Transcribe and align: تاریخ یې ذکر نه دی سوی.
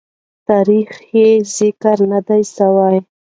تاریخ 0.47 0.89
یې 1.15 1.27
ذکر 1.57 1.97
نه 2.11 2.19
دی 2.27 2.41
سوی. 2.55 2.97